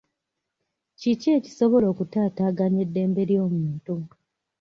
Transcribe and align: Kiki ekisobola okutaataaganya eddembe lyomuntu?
Kiki 0.99 1.27
ekisobola 1.37 1.85
okutaataaganya 1.93 2.79
eddembe 2.85 3.21
lyomuntu? 3.29 3.95